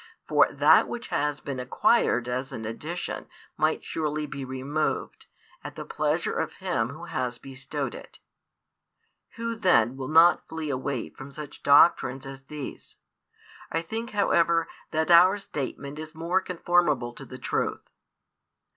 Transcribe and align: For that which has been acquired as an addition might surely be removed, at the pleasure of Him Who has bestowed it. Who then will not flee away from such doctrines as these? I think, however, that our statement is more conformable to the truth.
For 0.27 0.51
that 0.51 0.87
which 0.87 1.09
has 1.09 1.41
been 1.41 1.59
acquired 1.59 2.27
as 2.27 2.51
an 2.51 2.65
addition 2.65 3.27
might 3.55 3.83
surely 3.83 4.25
be 4.25 4.43
removed, 4.43 5.27
at 5.63 5.75
the 5.75 5.85
pleasure 5.85 6.33
of 6.33 6.53
Him 6.53 6.89
Who 6.89 7.03
has 7.05 7.37
bestowed 7.37 7.93
it. 7.93 8.17
Who 9.35 9.53
then 9.55 9.97
will 9.97 10.07
not 10.07 10.47
flee 10.47 10.71
away 10.71 11.11
from 11.11 11.31
such 11.31 11.61
doctrines 11.61 12.25
as 12.25 12.45
these? 12.45 12.97
I 13.71 13.83
think, 13.83 14.09
however, 14.09 14.67
that 14.89 15.11
our 15.11 15.37
statement 15.37 15.99
is 15.99 16.15
more 16.15 16.41
conformable 16.41 17.13
to 17.13 17.23
the 17.23 17.37
truth. 17.37 17.91